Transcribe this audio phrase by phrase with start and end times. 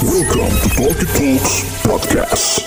[0.00, 2.64] Welcome to Talkie Talks Podcast.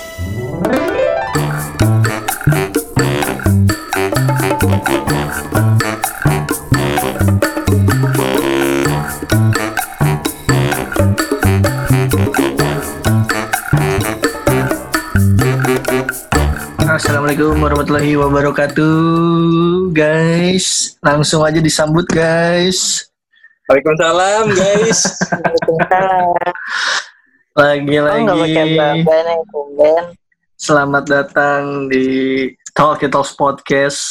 [16.85, 18.93] Assalamualaikum warahmatullahi wabarakatuh
[19.89, 23.09] Guys Langsung aja disambut guys
[23.63, 24.99] Waalaikumsalam guys.
[27.53, 30.17] Lagi-lagi Oh, tumben.
[30.57, 34.01] Selamat datang di Talk Talks Podcast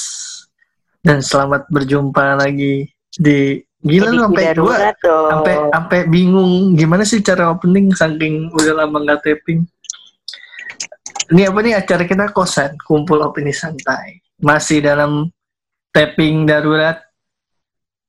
[1.02, 2.86] Dan selamat berjumpa lagi
[3.18, 9.02] di Gila lu sampai dua sampai sampai bingung gimana sih cara opening saking udah lama
[9.02, 9.66] nggak taping.
[11.34, 14.22] Ini apa nih acara kita kosan, kumpul opini santai.
[14.38, 15.26] Masih dalam
[15.90, 17.02] taping darurat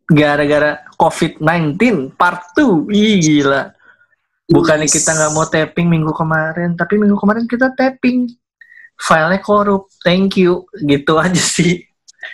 [0.06, 2.94] gara-gara COVID-19 part 2.
[2.94, 3.74] Ih gila.
[4.52, 8.28] Bukannya kita nggak mau taping minggu kemarin, tapi minggu kemarin kita taping.
[9.00, 9.90] Filenya korup.
[10.04, 10.68] Thank you.
[10.84, 11.84] Gitu aja sih.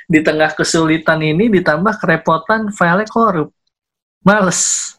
[0.09, 3.53] Di tengah kesulitan ini ditambah kerepotan filenya korup.
[4.25, 4.93] Males.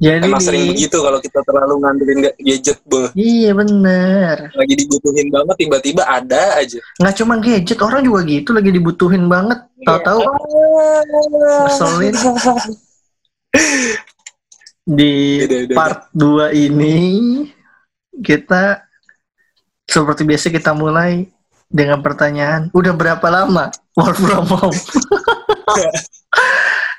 [0.00, 3.12] Jadi Emang sering begitu kalau kita terlalu ngandelin ga- gadget, be.
[3.12, 4.48] Iya bener.
[4.56, 6.80] Lagi dibutuhin banget, tiba-tiba ada aja.
[6.96, 9.60] Nggak cuma gadget, orang juga gitu lagi dibutuhin banget.
[9.84, 10.24] Tahu-tahu
[11.68, 12.16] ngeselin.
[14.90, 16.98] Di part 2 ini
[18.18, 18.82] kita
[19.86, 21.30] seperti biasa kita mulai
[21.70, 24.74] dengan pertanyaan, udah berapa lama work from home?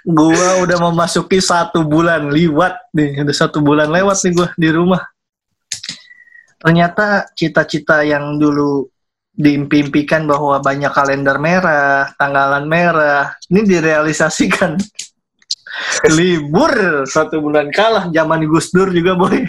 [0.07, 5.03] gua udah memasuki satu bulan liwat nih, udah satu bulan lewat nih gua di rumah.
[6.63, 8.87] Ternyata cita-cita yang dulu
[9.35, 14.79] diimpi-impikan bahwa banyak kalender merah, tanggalan merah, ini direalisasikan.
[16.17, 19.45] Libur satu bulan kalah zaman Gus Dur juga boy.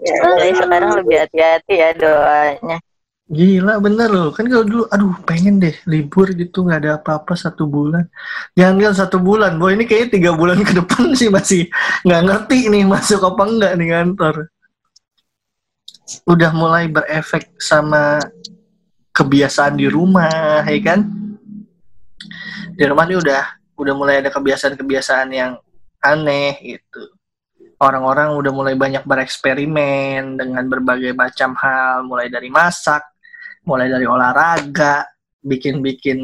[0.00, 2.78] Ya, jadi sekarang lebih hati-hati ya doanya.
[3.30, 4.34] Gila bener loh.
[4.34, 8.10] Kan kalau dulu aduh pengen deh libur gitu nggak ada apa-apa satu bulan.
[8.58, 9.78] Jangan kan satu bulan boy.
[9.78, 11.70] Ini kayaknya tiga bulan ke depan sih masih
[12.02, 14.36] nggak ngerti nih masuk apa enggak nih kantor
[16.26, 18.18] udah mulai berefek sama
[19.14, 21.00] kebiasaan di rumah ya kan
[22.80, 23.44] di rumah nih udah
[23.76, 25.60] udah mulai ada kebiasaan-kebiasaan yang
[26.00, 27.12] aneh gitu
[27.76, 33.04] orang-orang udah mulai banyak bereksperimen dengan berbagai macam hal mulai dari masak
[33.64, 35.04] mulai dari olahraga,
[35.44, 36.18] bikin-bikin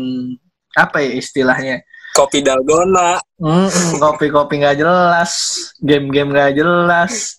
[0.77, 1.85] apa ya istilahnya,
[2.17, 3.21] Kopi dalgona.
[3.37, 5.33] Mm-mm, kopi-kopi nggak jelas,
[5.85, 7.37] game-game nggak jelas,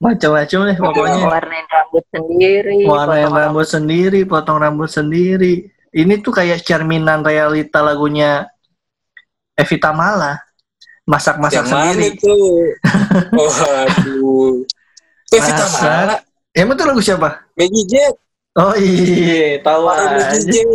[0.00, 1.24] macam-macam deh pokoknya.
[1.28, 2.78] Warnain rambut sendiri.
[2.88, 5.54] Warnain potong rambut sendiri, potong rambut sendiri.
[5.92, 8.48] Ini tuh kayak cerminan realita lagunya
[9.52, 10.40] Evita Mala.
[11.02, 12.08] Masak-masak Yang mana sendiri.
[12.22, 12.48] tuh?
[13.36, 14.52] Waduh.
[15.28, 15.82] Eh, Vita Masak.
[15.82, 16.16] Mala.
[16.52, 17.44] Emang tuh lagu siapa?
[17.52, 18.16] Maggie Jet.
[18.52, 20.28] Oh iya, tahu Warung aja.
[20.28, 20.68] Maggie Jet.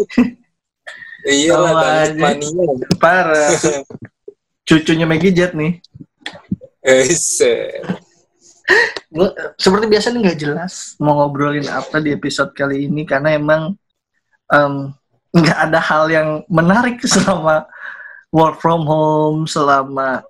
[1.28, 2.14] Iya lah, Tahu aja.
[2.18, 2.66] mania.
[2.98, 3.50] Parah.
[4.64, 5.82] Cucunya Maggie Jet nih.
[6.82, 7.06] Eh.
[9.08, 13.80] Gua, seperti biasa nih nggak jelas mau ngobrolin apa di episode kali ini karena emang
[14.52, 14.92] em,
[15.38, 17.70] nggak ada hal yang menarik selama
[18.34, 20.26] work from home selama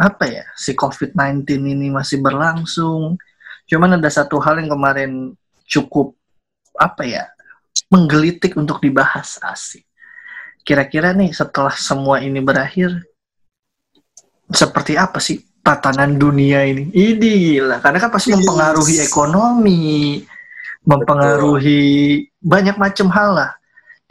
[0.00, 3.18] apa ya si COVID-19 ini masih berlangsung.
[3.68, 5.36] Cuman ada satu hal yang kemarin
[5.68, 6.16] cukup
[6.76, 7.24] apa ya
[7.92, 9.84] menggelitik untuk dibahas asik.
[10.62, 13.02] Kira-kira nih setelah semua ini berakhir
[14.52, 16.88] seperti apa sih tatanan dunia ini?
[16.92, 20.22] Ini gila, karena kan pasti mempengaruhi ekonomi,
[20.86, 21.82] mempengaruhi
[22.38, 23.50] banyak macam hal lah.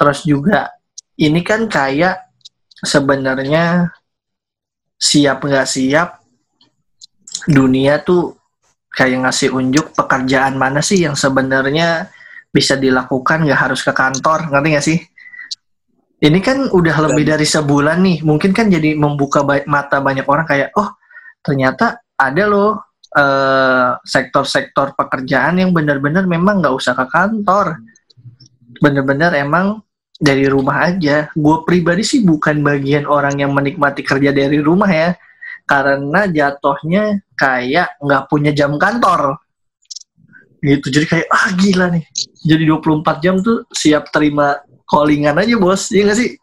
[0.02, 0.74] Terus juga
[1.22, 2.34] ini kan kayak
[2.82, 3.94] sebenarnya
[4.98, 6.18] siap nggak siap
[7.46, 8.34] dunia tuh
[8.90, 12.10] kayak ngasih unjuk pekerjaan mana sih yang sebenarnya
[12.50, 15.00] bisa dilakukan nggak harus ke kantor, ngerti nggak sih?
[16.22, 20.46] Ini kan udah lebih dari sebulan nih, mungkin kan jadi membuka ba- mata banyak orang
[20.50, 20.98] kayak, oh
[21.46, 27.82] ternyata ada loh eh, sektor-sektor pekerjaan yang benar-benar memang nggak usah ke kantor,
[28.82, 29.82] benar-benar emang
[30.22, 31.34] dari rumah aja.
[31.34, 35.18] Gue pribadi sih bukan bagian orang yang menikmati kerja dari rumah ya,
[35.66, 39.42] karena jatuhnya kayak nggak punya jam kantor.
[40.62, 42.06] Gitu, jadi kayak, ah gila nih.
[42.46, 46.38] Jadi 24 jam tuh siap terima callingan aja bos, iya nggak sih?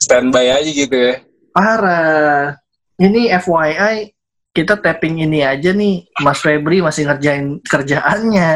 [0.00, 1.20] Standby aja gitu ya.
[1.52, 2.56] Parah.
[2.96, 4.16] Ini FYI,
[4.54, 8.52] kita tapping ini aja nih, Mas Febri masih ngerjain kerjaannya.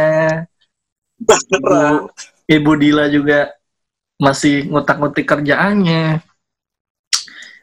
[1.26, 2.08] Ibu,
[2.46, 3.57] Ibu Dila juga
[4.18, 6.20] masih ngutak-ngutik kerjaannya.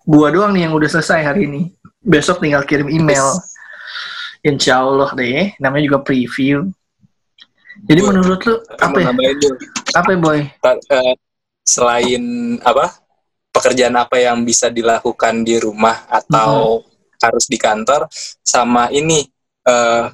[0.07, 1.63] Gua doang nih yang udah selesai hari ini.
[2.05, 3.33] besok tinggal kirim email.
[4.45, 6.69] Insya Allah deh, namanya juga preview.
[7.89, 9.09] Jadi Boy, menurut lu apa ya?
[9.97, 10.39] Apa ya, boy?
[10.45, 11.13] Eh,
[11.65, 12.23] selain
[12.61, 12.93] apa
[13.49, 16.85] pekerjaan apa yang bisa dilakukan di rumah atau
[17.23, 18.05] harus di kantor
[18.45, 19.25] sama ini
[19.65, 20.05] eh,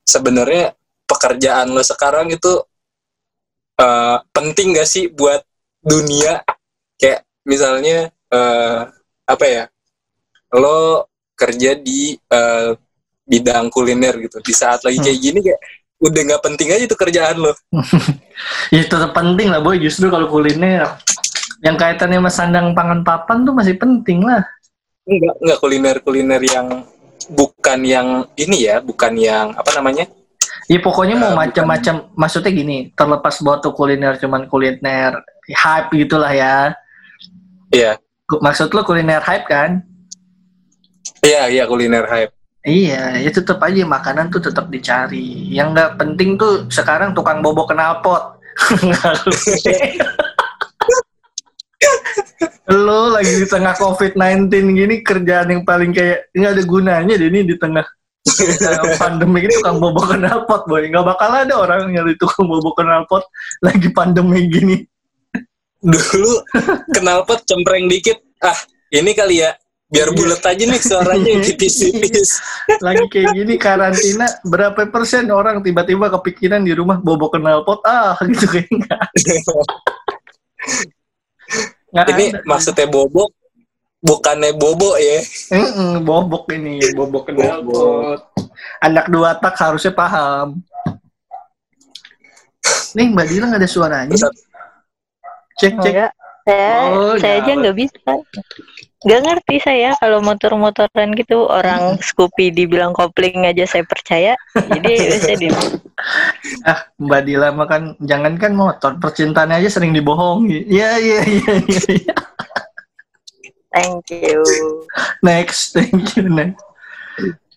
[0.00, 0.72] sebenarnya
[1.04, 2.64] pekerjaan lo sekarang itu
[3.76, 5.44] eh, penting gak sih buat
[5.88, 6.44] dunia
[7.00, 8.80] kayak misalnya eh,
[9.24, 9.64] apa ya
[10.52, 12.70] lo kerja di eh,
[13.28, 15.60] bidang kuliner gitu di saat lagi kayak gini kayak
[15.98, 17.52] udah nggak penting aja tuh kerjaan lo
[18.70, 19.82] Ya tetap penting lah, boy.
[19.82, 20.86] Justru kalau kuliner
[21.58, 24.46] yang kaitannya sama sandang pangan papan tuh masih penting lah.
[25.08, 26.66] Enggak, enggak kuliner-kuliner yang
[27.32, 28.06] bukan yang
[28.38, 30.06] ini ya, bukan yang apa namanya?
[30.68, 32.12] Ya pokoknya mau Eh, macam-macam.
[32.12, 35.16] Maksudnya gini, terlepas bahwa tuh kuliner cuman kuliner
[35.52, 36.72] hype gitulah ya.
[37.72, 39.80] Iya, Gu- Maksud lo kuliner hype kan?
[41.24, 42.32] iya, iya kuliner hype.
[42.68, 45.48] Iya, ya tetap aja makanan tuh tetap dicari.
[45.48, 48.36] Yang nggak penting tuh sekarang tukang bobok knalpot.
[52.68, 57.40] lo lagi di tengah COVID-19 gini kerjaan yang paling kayak nggak ada gunanya deh ini
[57.48, 57.86] di tengah
[59.00, 63.24] pandemi ini tukang bobok knalpot boy nggak bakal ada orang yang nyari tukang bobok knalpot
[63.64, 64.76] lagi pandemi gini
[65.78, 66.32] Dulu
[66.98, 68.18] knalpot cempreng dikit.
[68.42, 68.58] Ah,
[68.90, 69.54] ini kali ya.
[69.88, 72.44] Biar bulat aja nih suaranya yang tipis-tipis.
[72.86, 78.44] lagi kayak gini karantina berapa persen orang tiba-tiba kepikiran di rumah bobok knalpot ah gitu
[78.52, 79.00] kayak nggak
[81.88, 82.40] nggak ini ada.
[82.44, 83.32] maksudnya bobok
[84.04, 85.24] bukannya bobo ya.
[85.56, 88.20] Mm-mm, bobok ini bobok knalpot
[88.84, 90.60] anak dua tak harusnya paham
[92.92, 94.36] nih mbak Dila nggak ada suaranya Terus,
[95.58, 96.12] cek cek Enggak.
[96.48, 98.12] Saya Oh, saya aja nggak bisa.
[99.04, 104.32] Nggak ngerti saya kalau motor-motoran gitu orang Scoopy dibilang kopling aja saya percaya.
[104.56, 104.90] Jadi
[105.28, 105.52] saya di
[106.62, 111.82] ah mbak Dila mah kan jangankan motor percintaannya aja sering dibohongi iya iya iya iya
[111.90, 112.16] iya.
[113.74, 114.42] thank you.
[115.20, 116.62] next thank you next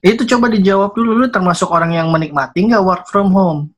[0.01, 3.69] itu coba dijawab dulu lu termasuk orang yang menikmati nggak work from home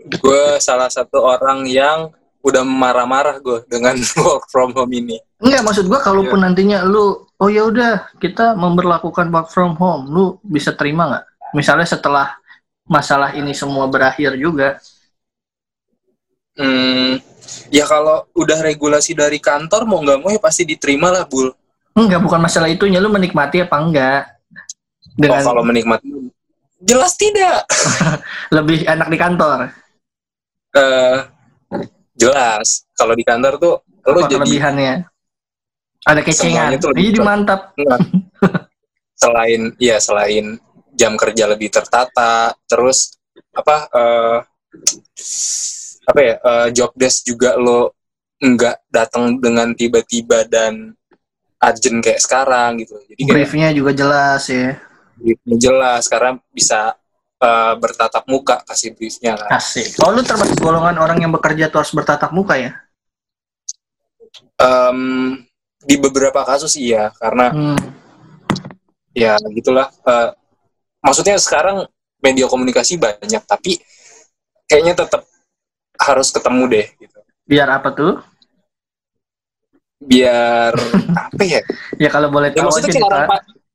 [0.00, 5.16] gue salah satu orang yang udah marah-marah gue dengan work from home ini.
[5.40, 6.00] Enggak, maksud Iya.
[6.00, 11.24] kalaupun nantinya lu oh ya udah kita memberlakukan work from home, lu bisa terima nggak?
[11.56, 12.36] Misalnya setelah
[12.88, 14.80] masalah ini semua berakhir juga.
[16.60, 17.16] Hmm,
[17.72, 21.52] ya kalau udah regulasi dari kantor mau nggak mau ya pasti diterima lah bul.
[21.96, 24.22] Enggak, bukan masalah itunya lu menikmati apa enggak.
[24.26, 26.06] Oh, Dengan kalau menikmati
[26.80, 27.68] jelas tidak.
[28.56, 29.58] lebih enak di kantor.
[30.70, 31.16] Eh,
[32.20, 33.74] jelas kalau di kantor tuh
[34.04, 34.94] lo Apa jadi kelebihannya?
[36.04, 36.70] Ada kecengan.
[36.76, 37.60] Lebih Jadi mantap.
[39.20, 40.56] selain ya selain
[40.96, 43.20] jam kerja lebih tertata, terus
[43.52, 44.38] apa eh,
[46.08, 47.92] apa ya eh, job desk juga lo
[48.40, 50.96] nggak datang dengan tiba-tiba dan
[51.60, 52.96] urgent kayak sekarang gitu.
[53.12, 54.80] Jadi Briefnya juga jelas ya.
[55.20, 56.96] briefnya jelas sekarang bisa
[57.40, 59.56] eh, bertatap muka kasih briefnya kan.
[59.56, 59.96] Asik.
[60.00, 62.72] Oh lu termasuk golongan orang yang bekerja tuh harus bertatap muka ya?
[64.56, 65.00] Em,
[65.80, 67.80] di beberapa kasus iya karena Hmm.
[69.10, 70.30] ya gitulah Eh,
[71.00, 71.88] maksudnya sekarang
[72.20, 73.80] media komunikasi banyak tapi
[74.68, 75.24] kayaknya tetap
[75.96, 78.20] harus ketemu deh gitu Biar apa tuh?
[80.00, 80.72] biar
[81.28, 81.60] apa ya
[81.96, 83.28] Ya kalau boleh ya tahu maksudnya aja orang,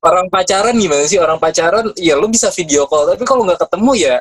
[0.05, 3.93] orang pacaran gimana sih orang pacaran ya lu bisa video call tapi kalau nggak ketemu
[3.97, 4.17] ya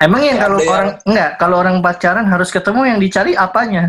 [0.00, 3.36] Emang yang Ya, kalau ada yang- orang enggak, kalau orang pacaran harus ketemu yang dicari
[3.36, 3.84] apanya?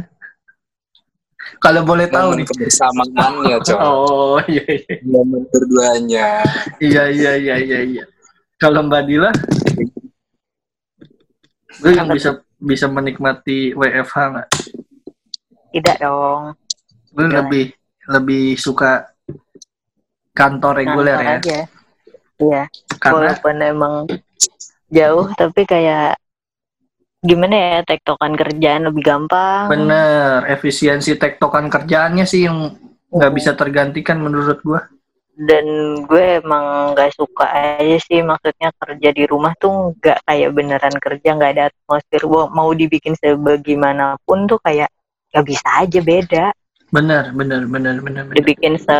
[1.55, 2.43] Kalau boleh tahu nih.
[2.43, 6.43] kebersamaannya coy Oh iya iya momen berduanya
[6.83, 7.79] iya iya iya iya.
[7.79, 8.03] iya.
[8.59, 9.31] Kalau Mbak Dila,
[11.79, 14.49] gue yang bisa bisa menikmati WFH nggak?
[15.71, 16.59] Tidak dong.
[17.07, 17.39] Gue Gimana?
[17.39, 17.65] lebih
[18.11, 19.14] lebih suka
[20.35, 21.59] kantor reguler Kantor ya, aja.
[22.35, 22.63] Iya.
[22.99, 23.93] karena Walaupun emang
[24.87, 26.19] jauh tapi kayak
[27.19, 29.65] gimana ya tektokan kerjaan lebih gampang.
[29.65, 32.75] bener efisiensi tektokan kerjaannya sih yang
[33.07, 33.37] nggak Hmm.
[33.37, 34.81] bisa tergantikan menurut gue.
[35.37, 35.67] dan
[36.01, 41.35] gue emang nggak suka aja sih maksudnya kerja di rumah tuh nggak kayak beneran kerja
[41.35, 44.87] nggak ada atmosfer Mau- mau dibikin sebagaimanapun tuh kayak
[45.29, 46.45] nggak bisa aja beda
[46.95, 48.23] Bener bener bener bener.
[48.23, 48.35] bener.
[48.39, 48.95] dibikin se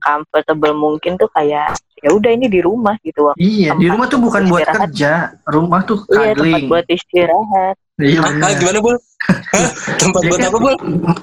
[0.00, 4.48] comfortable mungkin tuh kayak ya udah ini di rumah gitu Iya, di rumah tuh bukan
[4.48, 8.96] buat kerja, rumah tuh iya tempat buat istirahat Iya ah, gimana bul
[9.28, 9.68] Hah?
[9.98, 10.74] tempat buat apa bul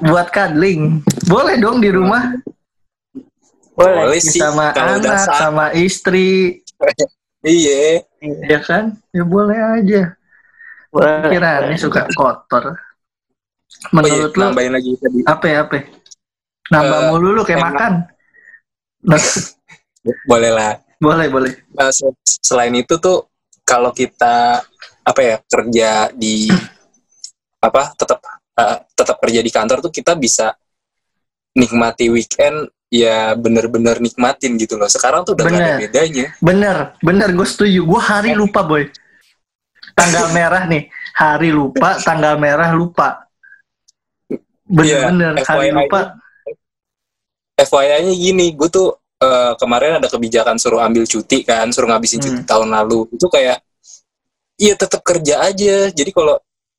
[0.05, 0.99] Buat cuddling.
[1.25, 2.35] Boleh dong di rumah.
[3.73, 4.11] Boleh.
[4.11, 6.59] Boleh sih sama anak, sama istri,
[7.47, 8.03] Iya.
[8.51, 8.99] ya kan?
[9.15, 10.01] Ya boleh aja.
[10.91, 11.31] Boleh.
[11.31, 12.75] Pikirannya suka kotor.
[13.65, 15.19] Oh iya, Menurut lu nambahin lagi tadi.
[15.25, 15.73] apa ya apa?
[15.77, 15.83] ya?
[16.73, 17.69] Nambah Eh, mulu lu kayak enak.
[17.69, 17.93] makan.
[20.29, 20.73] Boleh lah.
[20.95, 21.51] boleh boleh.
[21.75, 23.27] Nah, se- selain itu tuh
[23.67, 24.63] kalau kita
[25.05, 26.49] apa ya kerja di
[27.59, 28.21] apa tetap
[28.55, 30.53] eh, tetap kerja di kantor tuh kita bisa
[31.53, 34.87] nikmati weekend ya bener-bener nikmatin gitu loh.
[34.87, 35.77] Sekarang tuh udah gak ada Bener.
[35.83, 36.25] bedanya.
[36.39, 37.81] Bener, bener gue setuju.
[37.83, 38.87] Gue hari lupa boy.
[39.95, 43.24] Tanggal merah nih, hari lupa, tanggal merah lupa.
[44.65, 45.77] Bener-bener hari FYI.
[45.77, 46.01] lupa.
[47.55, 52.39] FYI-nya gini, gue tuh eh, kemarin ada kebijakan suruh ambil cuti kan, suruh ngabisin cuti
[52.43, 52.47] Hmm.
[52.47, 53.07] tahun lalu.
[53.15, 53.63] Itu kayak
[54.59, 55.87] iya tetap kerja aja.
[55.87, 56.35] Jadi kalau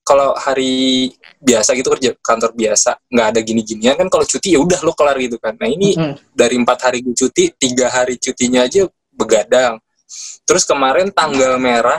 [0.07, 4.79] kalau hari biasa gitu kerja kantor biasa nggak ada gini-ginian kan kalau cuti ya udah
[4.85, 5.57] lo kelar gitu kan.
[5.57, 6.15] Nah ini Mm-mm.
[6.31, 9.81] dari empat hari gue cuti tiga hari cutinya aja begadang
[10.47, 11.99] terus kemarin tanggal merah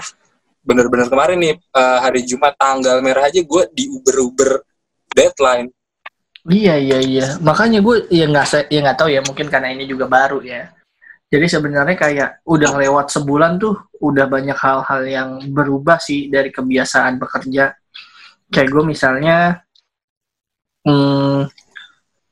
[0.63, 4.51] bener-bener kemarin nih eh, hari Jumat tanggal merah aja gue di Uber Uber
[5.11, 5.67] deadline
[6.47, 7.25] Iya iya iya.
[7.43, 10.71] Makanya gue ya nggak ya nggak tahu ya mungkin karena ini juga baru ya.
[11.27, 17.19] Jadi sebenarnya kayak udah lewat sebulan tuh udah banyak hal-hal yang berubah sih dari kebiasaan
[17.19, 17.75] bekerja.
[18.47, 19.37] Kayak gue misalnya
[20.87, 21.51] hmm,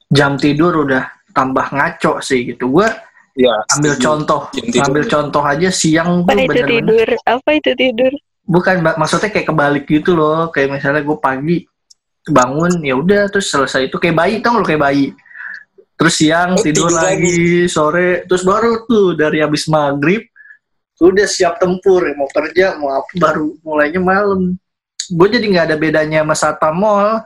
[0.07, 2.71] jam tidur udah tambah ngaco sih gitu.
[2.71, 2.87] Gue
[3.35, 4.05] ya ambil setuju.
[4.07, 4.79] contoh, tidur.
[4.87, 7.07] ambil contoh aja siang Apa tuh itu bener-bener tidur?
[7.27, 8.13] Apa itu tidur?
[8.45, 10.53] bukan maksudnya kayak kebalik gitu loh.
[10.53, 11.57] Kayak misalnya gue pagi
[12.25, 13.89] bangun ya udah terus selesai.
[13.89, 15.13] Itu kayak bayi tau lo kayak bayi?
[15.95, 20.27] Terus siang Oh, tidur, tidur lagi sore terus baru tuh dari habis maghrib
[20.99, 24.55] udah siap tempur ya, mau kerja mau apa baru mulainya malam.
[25.11, 27.19] Gue jadi nggak ada bedanya sama satpam mall.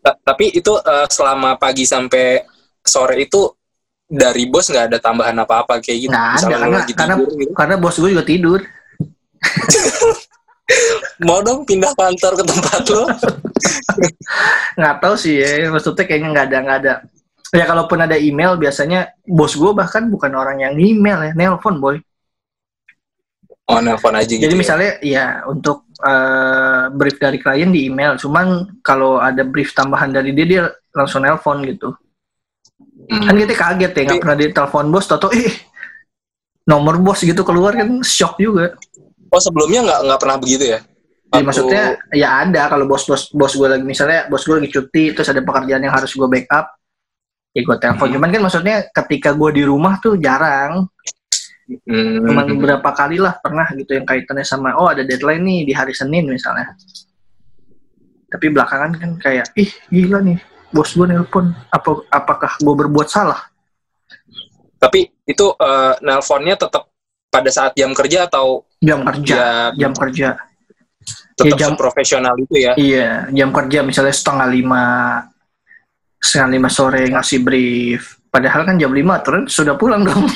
[0.00, 2.40] Ta- tapi itu eh, selama pagi sampai
[2.80, 3.52] sore itu
[4.08, 6.16] dari bos nggak ada tambahan apa-apa kayak gitu?
[6.16, 7.52] Misalnya lo karena lagi karena gitu.
[7.52, 8.60] karena bos gue juga tidur
[11.26, 13.04] mau dong pindah kantor ke tempat lo
[14.78, 16.94] nggak tahu sih ya maksudnya kayaknya nggak ada nggak ada
[17.50, 21.96] ya kalaupun ada email biasanya bos gue bahkan bukan orang yang email ya nelpon boy
[23.70, 24.60] oh nelfon aja gitu Jadi ya.
[24.60, 30.34] misalnya ya untuk eh, brief dari klien di email, cuman kalau ada brief tambahan dari
[30.34, 31.94] dia dia langsung nelpon gitu.
[33.10, 33.30] Hmm.
[33.30, 35.54] Kan kita kaget ya nggak pernah ditelepon bos, toto eh
[36.66, 38.74] nomor bos gitu keluar kan shock juga.
[39.30, 40.80] Oh sebelumnya nggak nggak pernah begitu ya
[41.30, 44.66] Jadi Waktu- maksudnya ya ada kalau bos bos bos gue lagi misalnya bos gue lagi
[44.74, 46.74] cuti terus ada pekerjaan yang harus gue backup,
[47.54, 48.10] ya gue telepon.
[48.10, 48.14] Hmm.
[48.18, 50.90] Cuman kan maksudnya ketika gue di rumah tuh jarang,
[51.86, 52.26] Hmm.
[52.26, 55.94] cuman beberapa kali lah pernah gitu yang kaitannya sama oh ada deadline nih di hari
[55.94, 56.74] Senin misalnya
[58.26, 60.42] tapi belakangan kan kayak ih gila nih
[60.74, 63.38] bos gue nelpon apa apakah gue berbuat salah
[64.82, 66.90] Tapi itu eh, nelponnya tetap
[67.30, 70.28] pada saat jam kerja atau jam kerja ya jam kerja.
[71.32, 72.72] Tetap Ya, jam- profesional itu ya?
[72.76, 74.84] iya jam kerja misalnya setengah lima
[76.16, 78.20] setengah lima sore ngasih brief.
[78.28, 80.24] Padahal kan jam lima terus sudah pulang dong.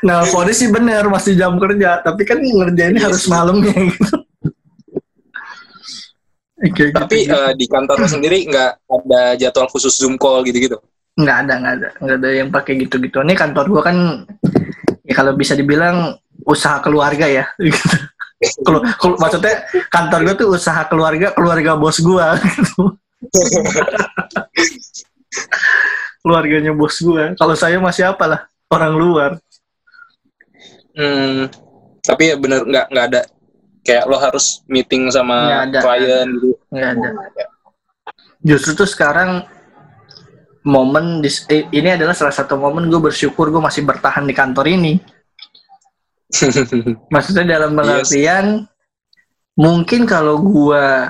[0.00, 1.98] Nelponnya sih bener masih jam kerja.
[2.00, 4.16] Tapi kan ngerjainnya harus malamnya gitu.
[6.56, 7.34] Kayak Tapi gitu.
[7.34, 10.78] eh, di kantor sendiri nggak ada jadwal khusus Zoom call gitu-gitu?
[11.16, 11.88] nggak ada nggak ada.
[11.98, 13.16] Nggak ada yang pakai gitu-gitu.
[13.18, 13.96] Ini kantor gua kan
[15.06, 17.80] ya kalau bisa dibilang usaha keluarga ya gitu.
[18.60, 19.54] Kelu- kelu- maksudnya
[19.88, 22.92] kantor gua tuh usaha keluarga keluarga bos gua gitu.
[26.20, 29.32] keluarganya bos gua kalau saya masih apalah orang luar
[30.96, 31.52] Hmm,
[32.00, 33.20] tapi ya bener nggak nggak ada
[33.84, 35.78] kayak lo harus meeting Nggak sama ada.
[35.84, 36.50] klien gitu.
[36.72, 37.44] nggak ada
[38.40, 39.44] justru tuh sekarang
[40.66, 44.94] momen eh, ini adalah salah satu momen gue bersyukur gue masih bertahan di kantor ini
[47.14, 47.78] Maksudnya dalam Yes.
[47.78, 48.46] pengertian
[49.56, 51.08] mungkin kalau gua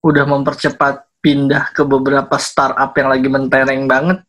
[0.00, 4.22] udah mempercepat pindah ke beberapa startup yang lagi mentereng banget,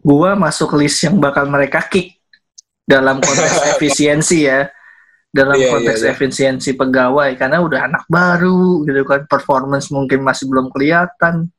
[0.00, 2.14] gua masuk list yang bakal mereka kick
[2.86, 4.70] dalam konteks efisiensi ya.
[5.34, 6.10] Dalam Iya, iya, konteks iya.
[6.14, 11.50] efisiensi pegawai karena udah anak baru gitu kan, performance mungkin masih belum kelihatan.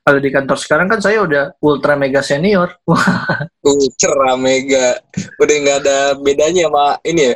[0.00, 2.72] Kalau di kantor sekarang kan saya udah ultra mega senior.
[3.60, 4.96] Ultra mega.
[5.36, 7.34] Udah nggak ada bedanya sama ini ya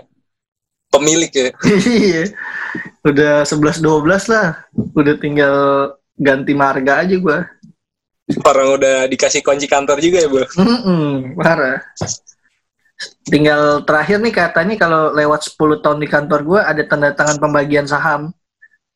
[0.94, 1.50] pemilik ya.
[1.84, 2.24] Iya.
[3.04, 4.48] Udah 11 12 lah.
[4.94, 5.56] Udah tinggal
[6.14, 7.42] ganti marga aja gua.
[8.46, 10.40] Orang udah dikasih kunci kantor juga ya, Bu.
[10.56, 11.84] Mm-mm, parah.
[13.28, 17.84] Tinggal terakhir nih katanya kalau lewat 10 tahun di kantor gua ada tanda tangan pembagian
[17.84, 18.32] saham.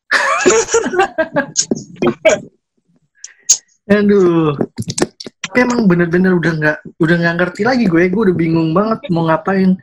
[3.89, 4.53] Aduh.
[5.49, 8.05] Tapi emang bener-bener udah nggak udah nggak ngerti lagi gue.
[8.13, 9.73] Gue udah bingung banget mau ngapain.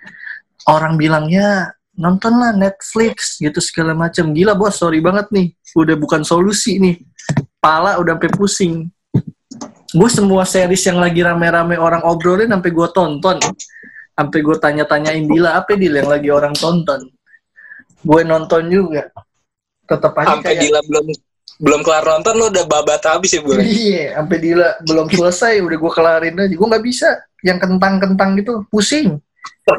[0.71, 4.31] Orang bilangnya nonton lah Netflix gitu segala macam.
[4.31, 5.51] Gila bos, sorry banget nih.
[5.75, 7.03] Udah bukan solusi nih.
[7.59, 8.75] Pala udah sampai pusing.
[9.91, 13.43] Gue semua series yang lagi rame-rame orang obrolin sampai gue tonton.
[14.17, 17.11] Sampai gue tanya-tanyain Dila apa Dila yang lagi orang tonton.
[18.07, 19.11] Gue nonton juga.
[19.87, 21.07] Tetap aja Sampai kayak Dila belum
[21.57, 23.57] belum kelar nonton lo udah babat habis ya bu.
[23.57, 26.53] Iya, sampai Dila belum selesai udah gue kelarin aja.
[26.53, 27.09] Gue nggak bisa
[27.41, 29.17] yang kentang-kentang gitu, pusing.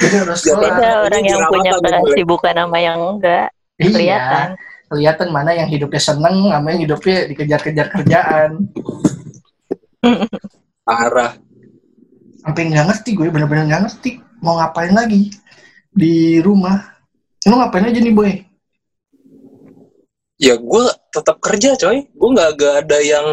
[0.00, 1.08] Jadi harus kelar.
[1.10, 4.48] Orang ini yang punya kesibukan sama yang enggak Iya, kelihatan.
[4.88, 8.50] kelihatan mana yang hidupnya seneng, sama yang hidupnya dikejar-kejar kerjaan.
[10.86, 11.36] Parah.
[12.40, 15.34] Sampai nggak ngerti gue, bener-bener nggak ngerti mau ngapain lagi
[15.90, 16.78] di rumah.
[17.50, 18.45] Lu ngapain aja nih boy?
[20.36, 22.04] Ya gue tetap kerja coy.
[22.06, 23.26] Gue nggak nggak ada yang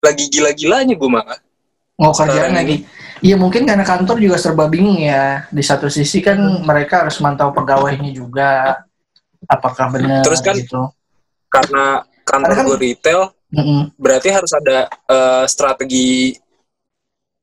[0.00, 1.38] lagi gila-gilanya gue malah.
[1.98, 2.76] Mau kerjaan Sekarang lagi?
[3.20, 5.44] Iya mungkin karena kantor juga serba bingung ya.
[5.50, 6.64] Di satu sisi kan Hmm.
[6.64, 8.80] mereka harus mantau pegawainya juga.
[9.44, 10.88] Apakah benar Terus kan- gitu.
[11.50, 13.20] Karena kantor Karena kan- gue retail,
[13.50, 13.80] Mm-mm.
[13.98, 16.38] berarti harus ada eh, strategi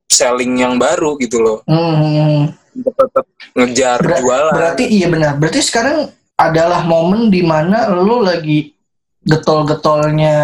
[0.08, 1.60] selling yang baru gitu loh.
[1.68, 2.50] Hmm.
[2.74, 4.54] Untuk tetap ngejar Ber- jualan.
[4.56, 5.36] Berarti iya benar.
[5.36, 8.74] Berarti sekarang adalah momen di mana lu lagi
[9.28, 10.36] getol-getolnya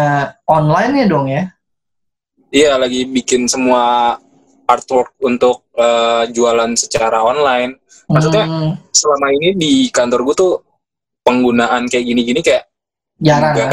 [0.44, 1.42] online ya dong ya?
[2.48, 4.14] Iya lagi bikin semua
[4.64, 7.80] artwork untuk eh, jualan secara online.
[8.04, 10.52] Maksudnya Hmm, selama ini di kantor gue tuh
[11.24, 12.68] penggunaan kayak gini-gini kayak
[13.16, 13.72] jarang enggak.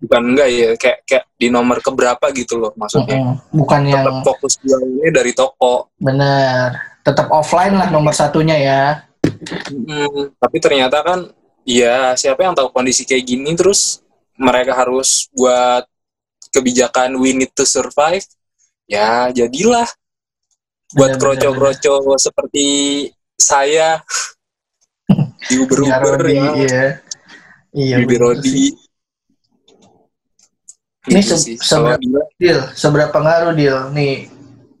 [0.00, 2.78] bukan enggak ya kayak kayak di nomor keberapa gitu loh ya.
[2.80, 3.16] maksudnya.
[3.20, 3.36] Mm-mm.
[3.52, 5.92] Bukan yang Tetap fokus jualannya dari toko.
[6.00, 6.68] benar.
[7.04, 8.82] Tetap offline lah nomor satunya ya.
[9.68, 11.28] Mm, tapi ternyata kan
[11.62, 14.00] ya siapa yang tahu kondisi kayak gini terus
[14.40, 15.84] mereka harus buat
[16.50, 18.24] kebijakan we need to survive.
[18.88, 19.86] Ya jadilah
[20.90, 22.66] buat Benar, kroco-kroco seperti
[23.36, 24.02] saya
[25.46, 26.50] di Uber-Uber Rodi, ya.
[26.56, 26.84] iya.
[27.70, 27.96] Iya.
[28.02, 28.50] Bibi benar Rodi.
[28.50, 28.70] sih.
[31.06, 31.56] Ini Gitu se- sih.
[31.56, 34.26] seberapa- Deal, seberapa ngaruh deal nih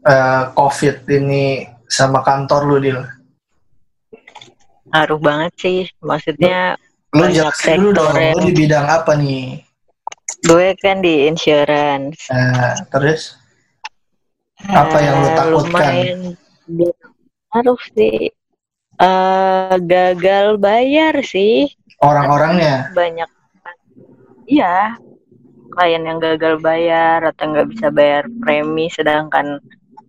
[0.00, 1.44] eh, COVID ini
[1.86, 3.00] sama kantor lu deal?
[4.90, 5.78] Ngaruh banget sih.
[6.00, 6.74] Maksudnya
[7.10, 9.66] Lu jelasin dulu dong, lu di bidang apa nih?
[10.40, 12.30] gue kan di insurance.
[12.30, 13.36] Nah, terus
[14.62, 15.92] Apa yang lu Eh, takutkan?
[15.92, 16.18] Lumayan
[17.50, 18.28] ngaruh sih.
[18.94, 21.68] Eh, gagal bayar sih.
[21.98, 22.88] orang-orangnya?
[22.90, 23.28] banyak
[24.46, 24.96] iya
[25.70, 29.60] klien yang gagal bayar atau nggak bisa bayar premi sedangkan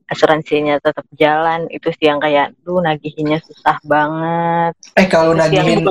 [0.08, 5.84] asuransinya tetap jalan itu sih yang kayak duh nagihinnya susah banget Eh kalau nagihin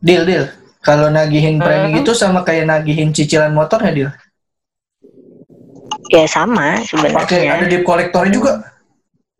[0.00, 0.44] deal deal,
[0.80, 2.00] kalau nagihin premi Hmm.
[2.00, 4.10] itu sama kayak nagihin cicilan motornya deal.
[6.10, 8.52] ya sama Pakai ada sebenarnya debt kolektornya juga.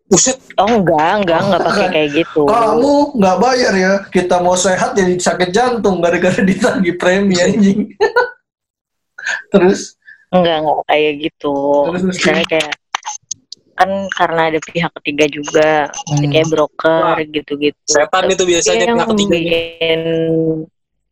[0.07, 3.93] Buset, oh enggak enggak enggak pakai kayak gitu Kamu nggak bayar ya?
[4.11, 7.91] Kita mau sehat jadi sakit jantung gara-gara ditagih premi anjing.
[9.55, 9.95] Terus
[10.31, 11.55] enggak enggak kayak gitu
[11.91, 12.75] Terus, terus, misalnya kayak
[13.81, 15.71] kan karena ada pihak ketiga juga
[16.05, 16.29] Hmm.
[16.29, 19.33] kayak broker gitu-gitu setan itu biasanya yang pihak ketiga.
[19.33, 20.01] bikin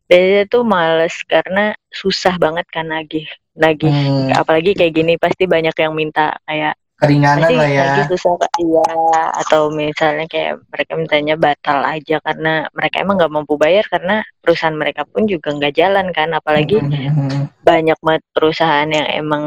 [0.05, 5.73] biasanya tuh males karena susah banget kan nagih nagih hmm, apalagi kayak gini pasti banyak
[5.73, 7.83] yang minta kayak keringanan pasti lah ya.
[7.87, 8.51] nagih susah Kak.
[8.59, 8.87] iya
[9.39, 14.75] atau misalnya kayak mereka mintanya batal aja karena mereka emang nggak mampu bayar karena perusahaan
[14.75, 19.45] mereka pun juga nggak jalan kan apalagi Hmm, banyak banget perusahaan yang emang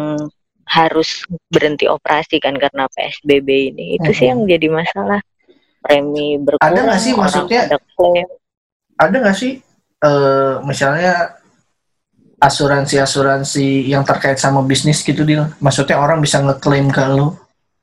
[0.73, 4.01] harus berhenti operasi kan karena PSBB ini.
[4.01, 5.21] Itu sih yang jadi masalah.
[5.83, 8.29] Premi berkurang Ada nggak sih maksudnya- pada klaim.
[8.97, 9.53] Ada nggak sih
[10.03, 11.37] eh, misalnya
[12.43, 15.47] asuransi-asuransi yang terkait sama bisnis gitu deal?
[15.63, 17.37] Maksudnya orang bisa ngeklaim ke lu?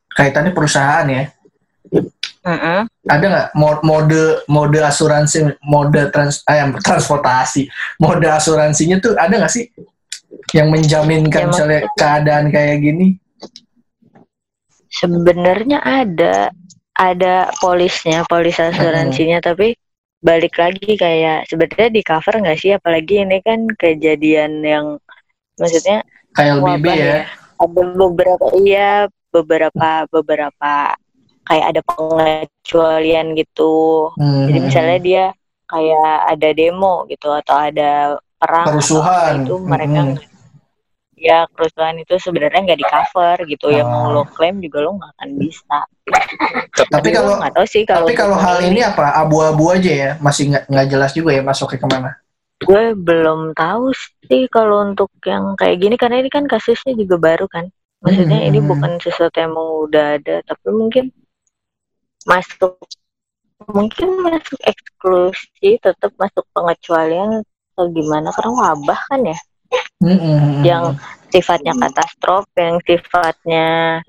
[0.10, 1.30] Kaitannya perusahaan ya?
[2.40, 2.88] Mm-mm.
[3.08, 3.48] ada nggak?
[3.56, 7.68] Mo- mode mode asuransi mode trans eh, transportasi.
[8.00, 9.68] Mode asuransinya tuh ada nggak sih
[10.54, 13.08] yang menjaminkan Ya, misalnya keadaan kayak gini?
[14.90, 16.50] Sebenarnya ada
[16.98, 19.78] ada polisnya polis asuransinya tapi
[20.20, 22.76] balik lagi kayak sebenarnya di cover nggak sih?
[22.76, 24.86] Apalagi ini kan kejadian yang
[25.56, 27.20] maksudnya kayak LBB wabah ya?
[27.60, 28.92] ada beberapa iya
[29.30, 30.74] beberapa beberapa
[31.46, 34.10] kayak ada pengecualian gitu.
[34.18, 34.50] Hmm.
[34.50, 35.26] jadi misalnya dia
[35.70, 39.34] kayak ada demo gitu atau ada perang Kerusuhan.
[39.44, 40.18] itu mereka Mm-mm.
[41.20, 44.08] ya kerusuhan itu sebenarnya nggak di cover gitu yang Oh.
[44.08, 45.80] mau lo klaim juga lo nggak akan bisa
[46.88, 50.12] tapi Lo kalau nggak tahu sih kalau tapi kalau hal ini apa abu-abu aja ya
[50.18, 52.12] masih nggak nggak jelas juga ya masuknya ke mana
[52.60, 53.92] gue belum tahu
[54.28, 57.68] sih kalau untuk yang kayak gini karena ini kan kasusnya juga baru kan
[58.00, 58.72] maksudnya ini Hmm.
[58.72, 61.12] bukan sesuatu yang udah ada tapi mungkin
[62.24, 62.80] masuk
[63.68, 67.44] mungkin masuk eksklusi tetap masuk pengecualian
[67.80, 69.40] atau gimana karena wabah kan ya.
[70.04, 70.66] Mm-mm.
[70.68, 71.00] yang
[71.32, 74.02] sifatnya katastrof yang sifatnya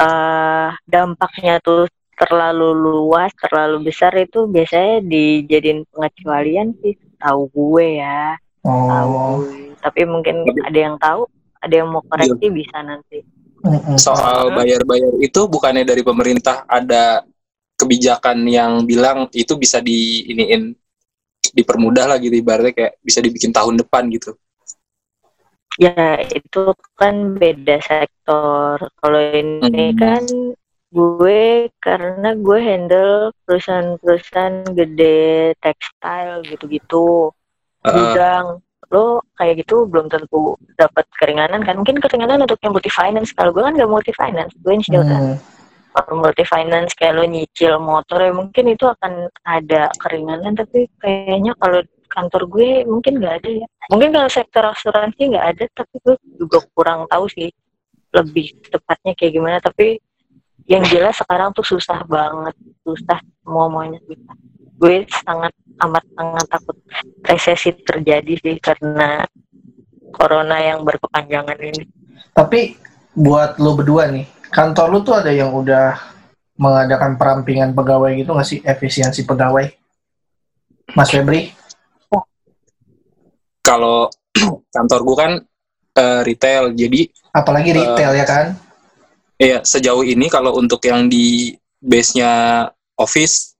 [0.00, 1.84] eh dampaknya tuh
[2.16, 6.96] terlalu luas terlalu besar itu biasanya dijadiin pengecualian sih.
[7.20, 9.44] Tahu gue ya tahu Oh.
[9.44, 9.76] gue.
[9.84, 11.28] Tapi mungkin ada yang tahu
[11.60, 13.20] ada yang mau koreksi bisa nanti.
[14.00, 17.24] Soal bayar-bayar itu bukannya dari pemerintah ada
[17.76, 20.72] kebijakan yang bilang itu bisa di iniin
[21.54, 24.34] dipermudah lah gitu ibaratnya kayak bisa dibikin tahun depan gitu.
[25.74, 28.78] Ya itu kan beda sektor.
[28.78, 29.98] Kalau ini Hmm.
[29.98, 30.22] kan
[30.94, 31.42] gue
[31.82, 37.34] karena gue handle perusahaan-perusahaan gede tekstil gitu-gitu.
[37.82, 38.62] Gudang
[38.92, 41.74] lo kayak gitu belum tentu dapat keringanan kan.
[41.74, 43.34] Mungkin keringanan untuk yang multi finance.
[43.34, 45.34] Kalau gue kan gak multi finance gue insurance Hmm.
[45.34, 45.53] kalau
[46.14, 51.80] multi finance kayak lo nyicil motor ya mungkin itu akan ada keringanan tapi kayaknya kalau
[52.10, 53.66] kantor gue mungkin nggak ada ya.
[53.90, 57.50] Mungkin kalau sektor asuransi nggak ada tapi gue juga kurang tahu sih
[58.14, 59.58] lebih tepatnya kayak gimana.
[59.58, 59.98] Tapi
[60.70, 62.54] yang jelas sekarang tuh susah banget
[62.86, 64.00] susah mau maunya
[64.74, 65.52] gue sangat
[65.84, 66.76] amat sangat takut
[67.26, 69.26] resesi terjadi sih karena
[70.14, 71.84] corona yang berkepanjangan ini.
[72.34, 72.78] Tapi
[73.14, 75.98] buat lo berdua nih, kantor lu tuh ada yang udah
[76.54, 78.62] mengadakan perampingan pegawai gitu nggak sih?
[78.62, 79.66] Efisiensi pegawai?
[80.94, 81.50] Mas Febri?
[83.64, 84.12] kalau
[84.76, 85.32] kantor gue kan
[85.96, 88.46] eh, retail jadi Apalagi retail ya kan?
[89.34, 93.56] ya sejauh ini kalau untuk yang di base-nya office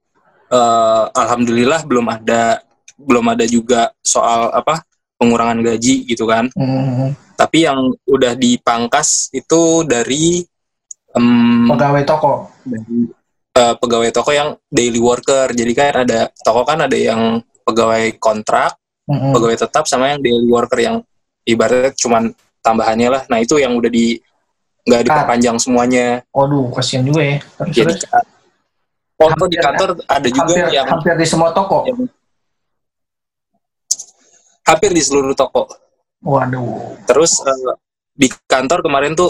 [0.52, 2.60] eh, alhamdulillah belum ada
[2.94, 4.84] belum ada juga soal apa
[5.18, 7.16] pengurangan gaji gitu kan Hmm.
[7.34, 10.44] tapi yang udah dipangkas itu dari
[11.14, 12.50] em, Pegawai toko.
[12.62, 13.08] dari
[13.54, 18.74] eh, pegawai toko yang daily worker jadi kan ada toko kan ada yang pegawai kontrak
[19.04, 19.36] Hmm.
[19.36, 21.04] pegawai tetap sama yang daily worker yang
[21.44, 22.32] ibaratnya cuman
[22.64, 24.16] tambahannya lah nah itu yang udah di
[24.80, 27.36] nggak diperpanjang semuanya Waduh, kasihan juga ya.
[27.36, 28.24] Terus, jadi terus
[29.20, 31.84] oh kok di kantor ada juga hampir, yang hampir di semua toko.
[31.84, 32.00] yang
[34.64, 35.68] hampir di seluruh toko
[36.24, 36.96] Waduh.
[37.04, 37.76] terus eh,
[38.16, 39.28] di kantor kemarin tuh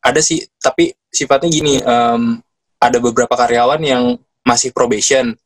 [0.00, 2.40] ada sih tapi sifatnya gini em,
[2.80, 5.36] ada beberapa karyawan yang masih probation.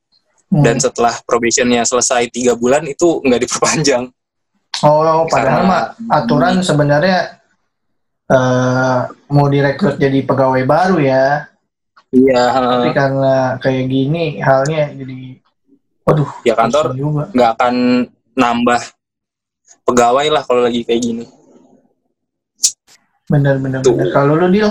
[0.55, 0.63] Hmm.
[0.63, 4.07] dan setelah probationnya selesai tiga bulan itu nggak diperpanjang.
[4.87, 7.43] Oh, padahal mah aturan sebenarnya
[8.31, 8.99] eh
[9.35, 11.51] mau direkrut jadi pegawai baru ya.
[12.15, 15.43] iya Tapi karena kayak gini halnya jadi
[16.07, 16.95] waduh, ya kantor
[17.35, 17.75] nggak akan
[18.39, 18.81] nambah
[19.83, 21.25] pegawai lah kalau lagi kayak gini
[23.35, 23.99] Bener bener Tuh.
[23.99, 24.15] bener.
[24.15, 24.71] Kalau lu deal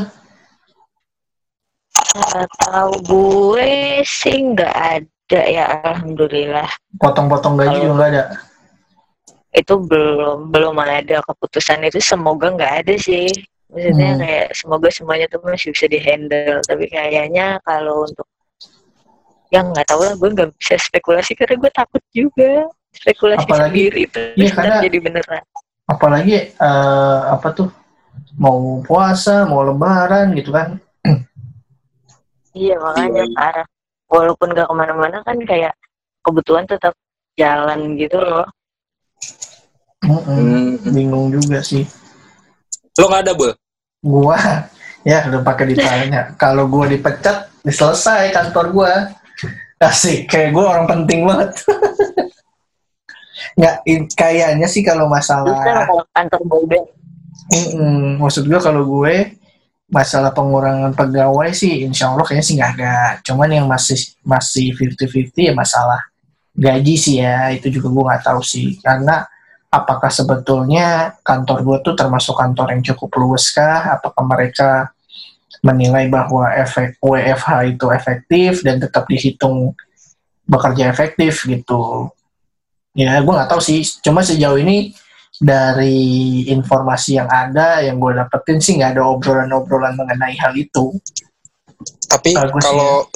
[2.60, 3.70] tahu gue
[4.06, 8.24] sih nggak ada ya alhamdulillah potong-potong gaji juga nggak ada.
[9.54, 13.30] itu belum belum ada keputusan itu semoga nggak ada sih
[13.70, 14.22] maksudnya Hmm.
[14.22, 18.26] kayak semoga semuanya tuh masih bisa dihandle tapi kayaknya kalau untuk
[19.50, 24.00] yang nggak tahu lah gue nggak bisa spekulasi karena gue takut juga spekulasi Apalagi- sendiri
[24.06, 25.44] itu iya, karena- jadi beneran
[25.84, 27.68] Apalagi eh, apa tuh
[28.36, 30.82] mau puasa, mau lebaran gitu kan.
[32.54, 33.34] iya makanya Iya.
[33.34, 33.68] parah
[34.14, 35.74] walaupun nggak ke mana-mana kan kayak
[36.22, 36.94] kebutuhan tetap
[37.34, 38.46] jalan gitu loh
[40.06, 40.78] Mm-mm.
[40.84, 40.94] hmm.
[40.94, 41.88] Bingung juga sih.
[43.00, 43.52] lo nggak ada bul
[44.04, 44.38] Gua
[45.10, 46.22] ya udah pakai ditanya.
[46.42, 48.94] Kalau gua dipecat, diselesai kantor gua.
[49.80, 51.52] Asik, kayak gua orang penting banget.
[53.60, 53.76] Nggak,
[54.16, 56.42] kayaknya sih kalau masalah kan kalau kantor
[57.52, 58.24] Mm-mm.
[58.24, 59.36] maksud gue kalau gue
[59.92, 62.96] masalah pengurangan pegawai sih insya Allah kayaknya sih nggak ada.
[63.22, 66.02] Cuman yang masih masih 50-50 ya masalah
[66.54, 68.82] gaji sih ya itu juga gue nggak tahu sih.
[68.82, 69.22] Karena
[69.70, 73.94] apakah sebetulnya kantor gue tuh termasuk kantor yang cukup luas kah?
[74.02, 74.90] Apakah mereka
[75.62, 79.78] menilai bahwa efek WFH itu efektif dan tetap dihitung
[80.50, 82.10] bekerja efektif gitu?
[82.98, 83.86] Ya gue nggak tahu sih.
[84.02, 84.94] Cuma sejauh ini
[85.42, 90.94] dari informasi yang ada yang gue dapetin sih nggak ada obrolan-obrolan mengenai hal itu.
[92.06, 93.10] Tapi kalau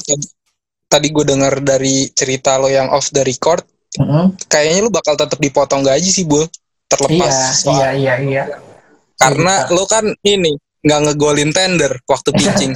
[0.89, 3.61] tadi gue dengar dari cerita lo yang off the record
[3.99, 4.35] Mm-mm.
[4.47, 6.45] kayaknya lu bakal tetap dipotong gaji sih bul.
[6.87, 8.43] Terlepas iya soal iya iya iya.
[9.17, 12.73] Karena lo kan ini nggak ngegolin tender waktu pitching.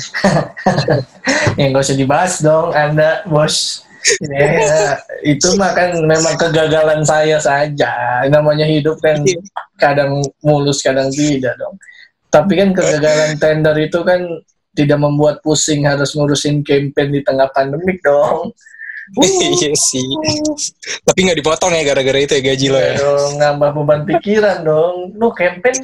[1.59, 3.85] Yang gak usah dibahas dong anda bos
[4.25, 7.93] Ya, itu mah kan memang kegagalan saya saja.
[8.27, 9.37] Namanya hidup kan Iya.
[9.77, 11.77] kadang mulus, kadang tidak dong.
[12.29, 14.23] Tapi kan kegagalan tender itu kan
[14.71, 18.55] tidak membuat pusing harus ngurusin campaign di tengah pandemik dong.
[19.59, 20.07] iya sih.
[21.03, 22.95] Tapi nggak dipotong ya gara-gara itu ya gaji lo Ya ya.
[22.97, 25.11] dong, nambah beban pikiran dong.
[25.19, 25.75] Lu campaign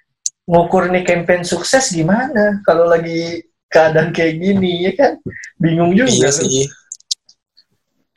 [0.50, 5.12] ngukur nih campaign sukses gimana kalau lagi keadaan kayak gini ya kan?
[5.58, 6.08] Bingung juga.
[6.08, 6.64] Iya sih.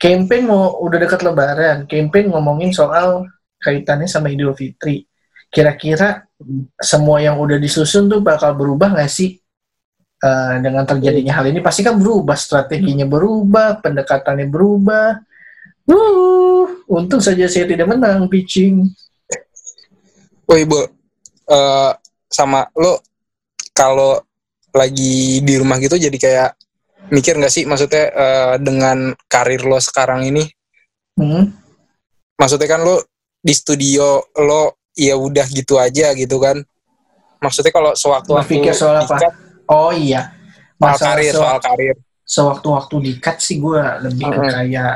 [0.02, 3.22] Campaign mau udah dekat lebaran, campaign ngomongin soal
[3.62, 5.06] kaitannya sama Idul Fitri.
[5.46, 6.26] Kira-kira
[6.82, 9.38] semua yang udah disusun tuh bakal berubah nggak sih?
[10.22, 15.22] Eh, dengan terjadinya hal ini pasti kan berubah, strateginya berubah, pendekatannya berubah.
[15.86, 18.82] Wuh, untung saja saya tidak menang pitching.
[20.50, 20.82] Oh ibu,
[21.46, 21.90] eh,
[22.26, 22.98] sama lo
[23.70, 24.18] kalau
[24.74, 26.50] lagi di rumah gitu jadi kayak
[27.12, 30.48] mikir nggak sih maksudnya eh, dengan karir lo sekarang ini
[31.12, 31.52] Hmm.
[32.34, 33.04] maksudnya kan lo
[33.36, 36.56] di studio lo ya udah gitu aja gitu kan
[37.36, 39.12] maksudnya kalau sewaktu-waktu soal apa?
[39.12, 39.34] di-cut,
[39.68, 40.32] Oh iya,
[40.74, 44.50] soal masalah karir sewa- soal karir sewaktu-waktu dikat sih gue lebih ke Mm-mm.
[44.50, 44.94] kayak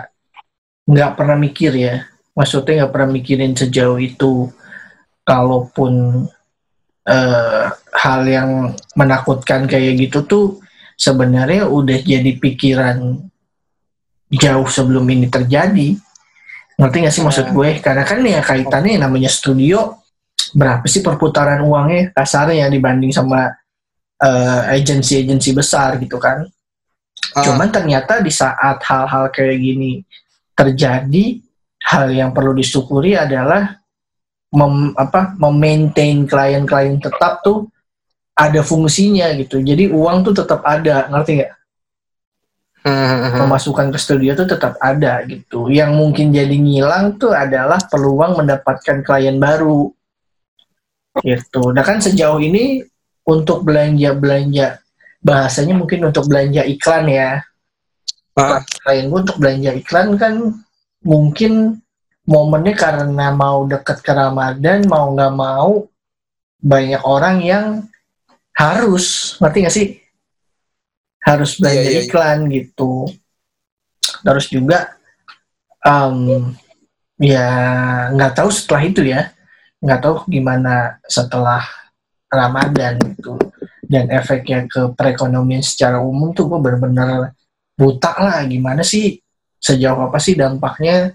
[0.86, 1.94] nggak pernah mikir ya
[2.32, 4.48] maksudnya nggak pernah mikirin sejauh itu
[5.22, 6.24] kalaupun
[7.04, 8.50] eh, hal yang
[8.94, 10.46] menakutkan kayak gitu tuh
[10.96, 13.20] sebenarnya udah jadi pikiran
[14.32, 15.94] jauh sebelum ini terjadi.
[16.76, 17.54] Ngerti nggak sih maksud Hmm.
[17.56, 17.70] gue?
[17.80, 19.96] Karena kan ya kaitannya namanya studio
[20.56, 23.52] berapa sih perputaran uangnya kasarnya dibanding sama
[24.16, 26.48] eh, agensi-agensi besar gitu kan.
[27.36, 30.00] Ah, Cuman ternyata di saat hal-hal kayak gini
[30.56, 31.36] terjadi,
[31.84, 33.76] hal yang perlu disyukuri adalah
[34.56, 37.68] mem, apa memaintain klien-klien tetap tuh
[38.36, 39.64] ada fungsinya gitu.
[39.64, 41.52] Jadi uang tuh tetap ada, ngerti nggak?
[42.86, 43.40] hmm.
[43.42, 45.66] Pemasukan ke studio tuh tetap ada gitu.
[45.72, 49.90] Yang mungkin jadi ngilang tuh adalah peluang mendapatkan klien baru.
[51.24, 51.62] Gitu.
[51.72, 52.84] Nah kan sejauh ini
[53.26, 54.78] untuk belanja-belanja
[55.24, 57.42] bahasanya mungkin untuk belanja iklan ya.
[58.36, 60.54] Ah, klien gue untuk belanja iklan kan
[61.02, 61.80] mungkin
[62.28, 65.88] momennya karena mau deket ke Ramadan mau nggak mau
[66.60, 67.64] banyak orang yang
[68.56, 69.86] harus ngerti nggak sih?
[71.20, 72.02] Harus belanja Iya, iya, iya.
[72.08, 73.04] iklan gitu.
[74.24, 74.96] Terus juga
[75.84, 76.50] em,
[77.20, 77.48] ya
[78.16, 79.28] nggak tahu setelah itu ya.
[79.84, 81.60] Nggak tahu gimana setelah
[82.32, 83.36] Ramadan gitu.
[83.86, 87.36] Dan efeknya ke perekonomian secara umum tuh gue bener-bener
[87.76, 88.40] buta lah.
[88.48, 89.20] Gimana sih?
[89.60, 91.12] Sejauh apa sih dampaknya?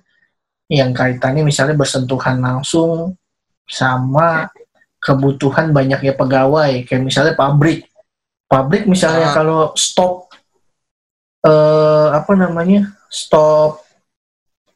[0.72, 3.18] Yang kaitannya misalnya bersentuhan langsung
[3.68, 4.48] sama
[5.02, 6.86] kebutuhan banyaknya pegawai.
[6.86, 7.90] Kayak misalnya pabrik.
[8.46, 9.36] Pabrik misalnya Ah.
[9.36, 10.30] kalau stop
[11.42, 13.82] eh apa namanya stop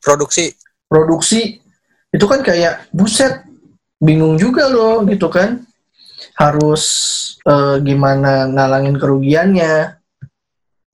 [0.01, 0.49] produksi.
[0.89, 1.61] produksi
[2.09, 3.45] itu kan kayak buset
[4.01, 5.61] bingung juga loh gitu kan.
[6.35, 6.83] Harus
[7.45, 10.01] eh, gimana ngalangin kerugiannya.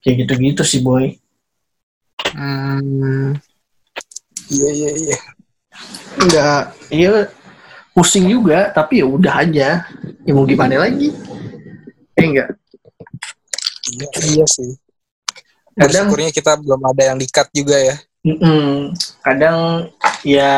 [0.01, 1.15] Kayak gitu-gitu sih boy.
[2.35, 3.37] Hmm.
[4.51, 5.17] Iya iya iya.
[6.11, 7.09] nggak iya
[7.91, 9.83] pusing juga tapi ya udah aja
[10.23, 11.11] ya mau gimana lagi
[12.15, 12.49] eh enggak
[13.81, 14.77] Iya, iya sih.
[15.73, 17.95] kadang Bersyukurnya kita belum ada yang di-cut juga ya.
[18.21, 18.93] Mm-mm.
[19.25, 19.89] kadang
[20.21, 20.53] ya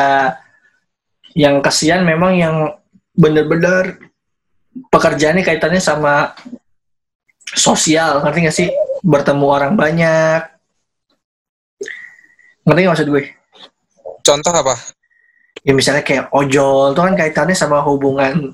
[1.32, 2.56] yang kasihan memang yang
[3.16, 3.96] bener-bener
[4.92, 6.36] pekerjaannya kaitannya sama
[7.48, 8.68] sosial ngerti gak sih
[9.00, 10.44] bertemu orang banyak
[12.68, 13.24] ngerti gak maksud gue
[14.20, 14.76] Contoh apa?
[15.64, 18.52] Ya misalnya kayak ojol itu kan kaitannya sama hubungan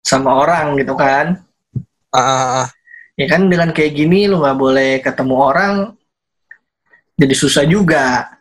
[0.00, 1.44] sama orang gitu kan
[2.16, 2.64] ah.
[3.14, 5.74] ya kan dengan kayak gini lu nggak boleh ketemu orang
[7.16, 8.32] jadi susah juga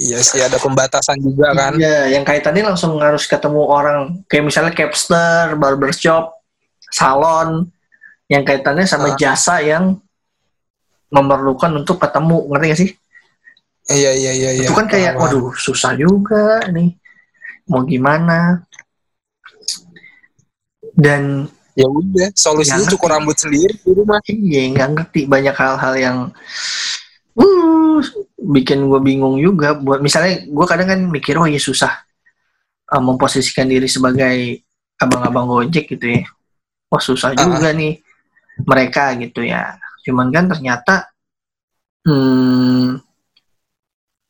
[0.00, 1.76] Iya sih ada pembatasan juga kan.
[1.76, 6.40] Iya, yang kaitannya langsung harus ketemu orang kayak misalnya capster, barbershop,
[6.88, 7.68] salon,
[8.24, 9.16] yang kaitannya sama Ah.
[9.20, 10.00] jasa yang
[11.12, 12.90] memerlukan untuk ketemu, ngerti gak sih?
[13.90, 14.64] Iya iya iya iya.
[14.64, 16.94] Itu kan kayak, Paham, waduh susah juga nih,
[17.66, 18.62] mau gimana?
[20.94, 24.18] Dan Ya udah, solusinya Ya, cukur rambut sendiri di rumah.
[24.26, 26.18] iya nggak ngerti banyak hal-hal yang,
[27.38, 27.98] uh,
[28.36, 29.78] bikin gue bingung juga.
[29.78, 31.94] Buat misalnya gue kadang kan mikir, oh iya susah
[32.90, 34.60] uh, memposisikan diri sebagai
[34.98, 36.26] abang-abang gojek gitu ya.
[36.90, 37.38] Wah susah Ah.
[37.38, 38.02] juga nih
[38.66, 39.78] mereka gitu ya.
[40.04, 41.06] Cuman kan ternyata
[42.04, 42.98] hmm,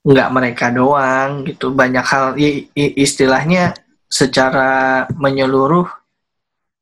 [0.01, 1.71] nggak mereka doang gitu.
[1.71, 3.75] Banyak hal i- i- istilahnya
[4.07, 4.71] secara
[5.15, 5.87] menyeluruh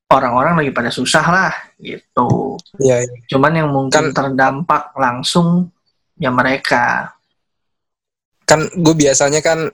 [0.08, 2.56] orang-orang lagi pada susah lah gitu.
[2.80, 3.16] Iya iya.
[3.28, 5.68] Cuman yang mungkin Kan- terdampak langsung
[6.16, 7.12] ya mereka.
[8.42, 9.68] kan gue biasanya kan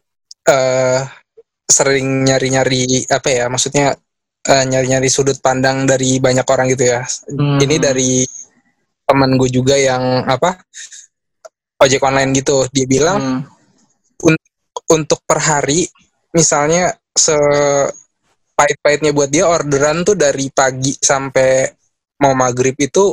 [0.45, 1.01] eh
[1.65, 3.95] sering nyari-nyari apa ya maksudnya
[4.43, 7.63] eh, nyari-nyari sudut pandang dari banyak orang gitu ya Hmm.
[7.63, 8.27] ini dari
[9.07, 10.59] teman gue juga yang apa
[11.85, 12.65] ojek online gitu.
[12.73, 13.41] Dia bilang Hmm.
[14.85, 15.89] untuk per hari
[16.31, 17.35] misalnya se
[18.55, 21.67] pahit-pahitnya buat dia orderan tuh dari pagi sampai
[22.21, 23.11] mau maghrib itu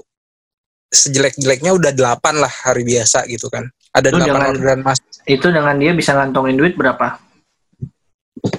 [0.85, 3.65] sejelek-jeleknya udah delapan lah hari biasa gitu kan.
[3.91, 7.19] Ada delapan jangan- orderan mas Itu dengan dia bisa ngantongin duit berapa?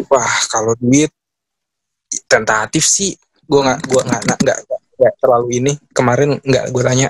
[0.06, 1.10] wah kalau duit
[2.28, 3.16] tentatif sih.
[3.42, 4.58] Gue nggak gue nggak nggak
[4.98, 5.72] nggak terlalu ini.
[5.90, 7.08] Kemarin nggak gue tanya.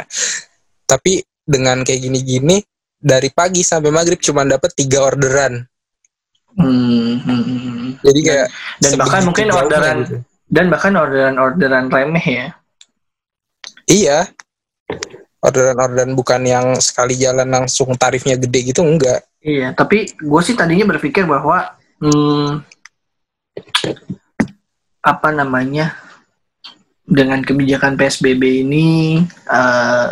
[0.85, 2.63] Tapi dengan kayak gini-gini
[3.03, 5.67] dari pagi sampai maghrib cuma dapat tiga orderan
[6.53, 7.89] Hmm, hmm, hmm, hmm.
[8.05, 10.17] jadi kayak Dan bahkan sebegitu mungkin orderan gitu.
[10.53, 12.47] dan bahkan orderan-orderan remeh ya.
[13.89, 14.19] iya
[15.41, 20.87] orderan-orderan bukan yang sekali jalan langsung tarifnya gede gitu enggak Iya, tapi gue sih tadinya
[20.87, 22.63] berpikir bahwa hmm,
[25.03, 25.99] apa namanya
[27.03, 29.19] dengan kebijakan PSBB ini
[29.51, 30.11] eh,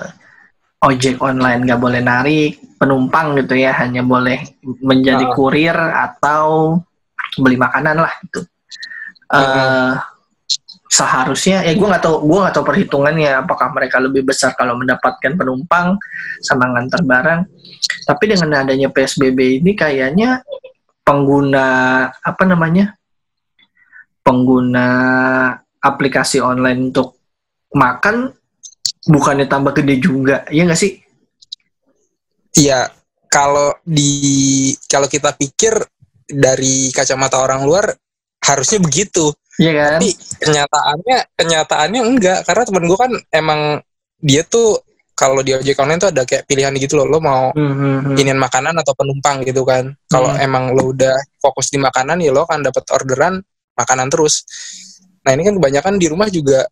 [0.83, 4.41] ojek online nggak boleh narik penumpang gitu ya, hanya boleh
[4.81, 5.33] menjadi Ah.
[5.37, 6.81] kurir atau
[7.37, 8.41] beli makanan lah gitu.
[9.31, 9.95] Eh,
[10.91, 15.39] seharusnya, ya gue nggak tahu, gue nggak tahu perhitungannya apakah mereka lebih besar kalau mendapatkan
[15.39, 15.95] penumpang
[16.43, 17.41] sama ngantar barang.
[18.09, 20.43] Tapi dengan adanya PSBB ini kayaknya
[21.05, 21.67] pengguna
[22.11, 22.97] apa namanya?
[24.21, 24.87] pengguna
[25.81, 27.17] aplikasi online untuk
[27.73, 28.31] makan
[29.09, 31.00] bukannya tambah gede juga, iya nggak sih?
[32.57, 32.91] Iya,
[33.31, 34.11] kalau di
[34.91, 35.75] kalau kita pikir
[36.27, 37.91] dari kacamata orang luar
[38.43, 39.31] harusnya begitu.
[39.61, 39.99] Iya kan?
[40.01, 40.11] Tapi
[40.41, 43.61] kenyataannya kenyataannya enggak karena temen gue kan emang
[44.19, 44.81] dia tuh
[45.13, 47.77] kalau di ojek online tuh ada kayak pilihan gitu loh, lo mau Hmm,
[48.09, 49.93] hmm, inian makanan atau penumpang gitu kan.
[50.09, 50.41] Kalau Hmm.
[50.41, 53.37] emang lo udah fokus di makanan ya lo akan dapat orderan
[53.77, 54.49] makanan terus.
[55.21, 56.65] Nah ini kan kebanyakan di rumah juga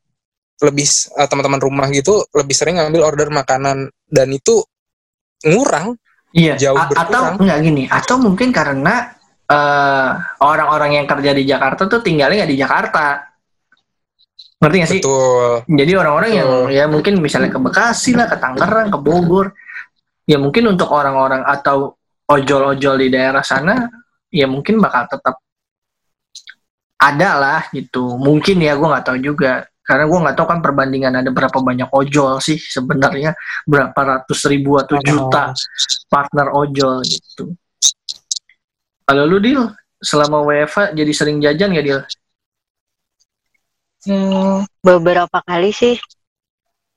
[0.64, 4.64] lebih eh, teman-teman rumah gitu lebih sering ngambil order makanan dan itu
[5.44, 5.94] ngurang
[6.28, 6.54] Iya.
[6.60, 7.36] jauh A- atau berkurang.
[7.40, 9.14] enggak gini, atau mungkin karena
[9.48, 10.08] eh,
[10.44, 13.04] orang-orang yang kerja di Jakarta tuh tinggalnya nggak di Jakarta.
[14.60, 15.00] Ngerti nggak sih?
[15.00, 19.56] betul Jadi orang-orang yang ya mungkin misalnya ke Bekasi lah, ke Tangerang, ke Bogor,
[20.28, 21.96] ya mungkin untuk orang-orang atau
[22.28, 23.88] ojol-ojol di daerah sana,
[24.28, 25.40] ya mungkin bakal tetap
[26.98, 28.18] ada lah gitu.
[28.20, 29.64] Mungkin ya gue nggak tahu juga.
[29.88, 33.32] Karena gue nggak tahu kan perbandingan ada berapa banyak ojol sih sebenarnya
[33.64, 35.56] berapa ratus ribu atau juta
[36.12, 37.56] partner ojol gitu.
[39.08, 39.64] Kalau lu Dil,
[39.96, 42.00] selama WFA jadi sering jajan gak Dil?
[44.04, 45.96] Hmm, beberapa kali sih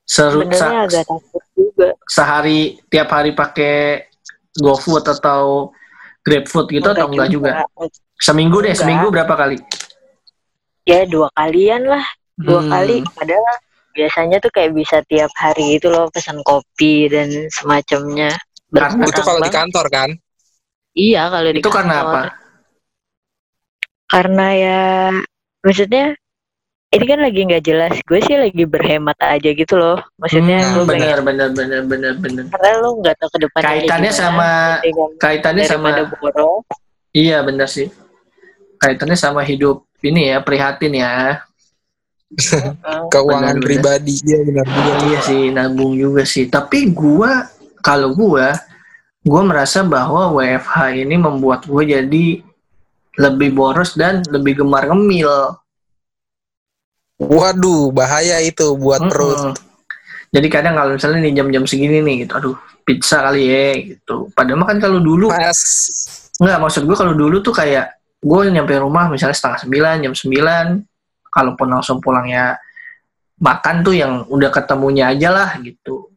[0.04, 1.96] Seru, sebenarnya agak takut juga.
[2.04, 4.04] sehari tiap hari pakai
[4.52, 5.72] GoFood atau
[6.20, 7.64] GrabFood gitu atau enggak juga?
[8.20, 8.84] Seminggu deh, Enggak.
[8.84, 9.56] seminggu berapa kali?
[10.84, 12.04] Ya dua kalian lah,
[12.38, 12.70] dua Hmm.
[12.70, 12.96] kali.
[13.12, 13.44] Padahal
[13.92, 18.32] biasanya tuh kayak bisa tiap hari itu loh pesan kopi dan semacamnya.
[18.72, 20.10] Karena- itu kalau di kantor kan.
[20.92, 22.22] Iya kalau di Itu karena apa?
[24.06, 24.82] Karena ya
[25.60, 26.12] maksudnya
[26.92, 27.94] ini kan lagi nggak jelas.
[28.04, 29.96] Gue sih lagi berhemat aja gitu loh.
[30.20, 32.44] Maksudnya Hmm, gue bener, bener, bener, bener, bener.
[32.52, 34.48] karena lo nggak tahu ke depannya Kaitannya gimana, sama
[34.84, 35.10] gitu kan.
[35.16, 35.88] kaitannya sama
[36.20, 36.64] boros.
[37.16, 37.88] iya bener sih.
[38.76, 41.40] Kaitannya sama hidup ini ya, prihatin ya.
[43.12, 46.48] Keuangan Benar, pribadi ya benar juga Iya sih, nabung juga sih.
[46.48, 47.46] Tapi gua
[47.84, 48.56] kalau gua
[49.22, 52.26] gua merasa bahwa WFH ini membuat gue jadi
[53.20, 55.60] lebih boros dan lebih gemar ngemil.
[57.22, 59.70] waduh bahaya itu buat perut Mm-mm.
[60.32, 62.56] Jadi kadang kalau misalnya nih jam-jam segini nih gitu, aduh
[62.88, 64.32] pizza kali ya gitu.
[64.32, 65.60] Padahal mah kan kalau dulu mas
[66.40, 70.66] nggak maksud gue kalau dulu tuh kayak gue nyampe rumah misalnya setengah sembilan jam sembilan,
[71.32, 72.54] kalaupun langsung pulang ya
[73.40, 76.12] makan tuh yang udah ketemunya aja lah gitu.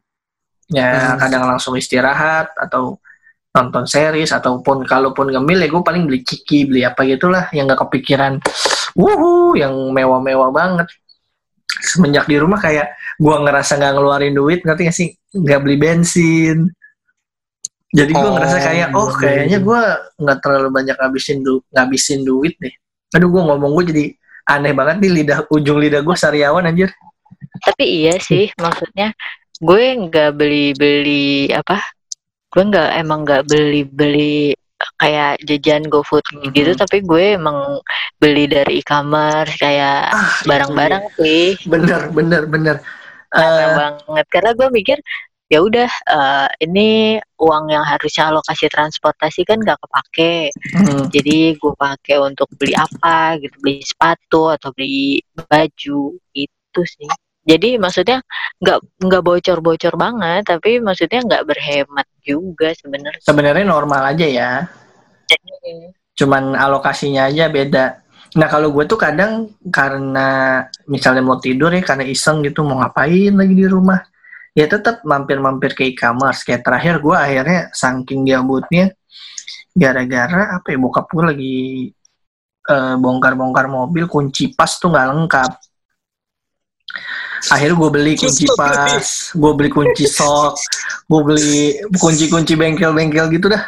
[0.68, 1.22] Ya Hmm.
[1.22, 2.98] kadang langsung istirahat atau
[3.50, 7.88] nonton series ataupun kalaupun ngemil ya gue paling beli ciki beli apa gitulah yang nggak
[7.88, 8.36] kepikiran
[8.94, 10.92] wuhu yang mewah-mewah banget
[11.80, 16.68] semenjak di rumah kayak gue ngerasa nggak ngeluarin duit ngerti gak sih nggak beli bensin
[17.96, 19.64] jadi gue Oh, ngerasa kayak oh iya, kayaknya iya.
[19.64, 19.82] gue
[20.20, 22.76] nggak terlalu banyak ngabisin du ngabisin duit deh
[23.16, 24.06] aduh gue ngomong gue jadi
[24.46, 26.90] aneh banget nih lidah ujung lidah gue sariawan anjir
[27.56, 29.16] Tapi iya sih, maksudnya
[29.58, 31.80] gue nggak beli-beli apa?
[32.52, 34.54] Gue nggak emang nggak beli-beli
[35.00, 36.22] kayak jajan GoFood
[36.52, 36.80] gitu, Mhm.
[36.80, 37.80] tapi gue emang
[38.16, 41.56] beli dari e-commerce kayak ah barang-barang sih.
[41.66, 42.78] bener bener bener
[43.36, 44.98] Eh, banget karena gue mikir
[45.56, 51.08] ya udah eh, ini uang yang harusnya alokasi transportasi kan nggak kepake Hmm.
[51.08, 56.00] jadi gue pakai untuk beli apa gitu beli sepatu atau beli baju
[56.36, 57.08] itu sih
[57.46, 58.20] jadi maksudnya
[58.60, 64.52] nggak nggak bocor-bocor banget tapi maksudnya nggak berhemat juga sebenarnya Sebenarnya normal aja ya.
[66.18, 67.86] Cuman alokasinya aja beda.
[68.36, 73.32] Nah kalau gue tuh kadang karena misalnya mau tidur ya karena iseng gitu mau ngapain
[73.32, 74.02] lagi di rumah
[74.56, 76.48] ya tetap mampir-mampir ke e-commerce.
[76.48, 78.96] Kayak terakhir gue akhirnya saking gabutnya
[79.76, 81.58] gara-gara apa ya bokap gue lagi
[82.72, 85.52] eh, bongkar-bongkar mobil kunci pas tuh nggak lengkap.
[87.52, 90.56] Akhirnya gue beli kunci pas gue beli kunci sok
[91.06, 93.64] gue beli kunci-kunci bengkel-bengkel gitu dah.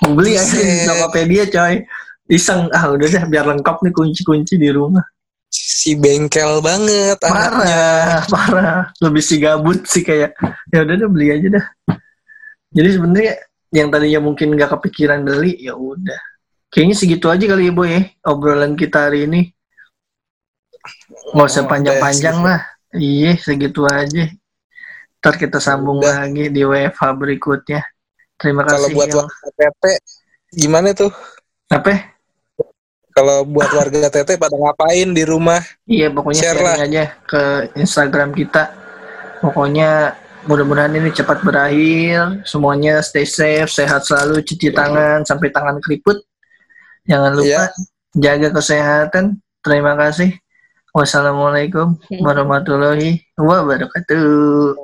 [0.00, 0.88] Gue beli akhirnya di.
[0.88, 1.84] Tokopedia coy.
[2.24, 2.72] Iseng.
[2.72, 5.04] Ah udah deh biar lengkap nih kunci-kunci di rumah
[5.54, 7.86] Si bengkel banget parah anaknya.
[8.26, 10.34] parah lebih si gabut sih kayak
[10.74, 11.66] ya udah deh beli aja dah.
[12.74, 13.34] Jadi sebenarnya
[13.70, 16.18] yang tadinya mungkin nggak kepikiran beli ya udah.
[16.74, 19.54] Kayaknya segitu aja kali ya boy ya obrolan kita hari ini.
[21.30, 22.60] Nggak usah panjang-panjang lah.
[22.90, 24.34] Iya segitu aja.
[25.22, 26.26] Ntar kita sambung Udah.
[26.26, 27.80] lagi di WFH berikutnya.
[28.34, 29.28] Terima Kalau kasih buat yang.
[29.54, 29.82] TT
[30.58, 31.14] gimana tuh?
[31.72, 32.13] apa
[33.14, 35.62] Kalau buat warga TT pada ngapain di rumah?
[35.86, 36.76] Iya pokoknya Share sharing lah.
[36.82, 37.42] aja ke
[37.78, 38.74] Instagram kita.
[39.38, 40.18] Pokoknya
[40.50, 42.42] mudah-mudahan ini cepat berakhir.
[42.42, 46.26] Semuanya stay safe, sehat selalu, cuci tangan sampai tangan keriput.
[47.06, 47.70] Jangan lupa
[48.18, 49.38] jaga kesehatan.
[49.62, 50.34] Terima kasih.
[50.90, 51.94] Wassalamualaikum
[52.26, 54.74] warahmatullahi wabarakatuh.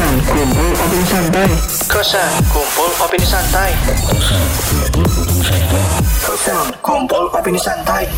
[0.00, 1.50] Kosan kumpul opini santai.
[1.92, 3.70] Kosan kumpul opini santai.
[6.24, 8.08] Kosan kumpul opini santai.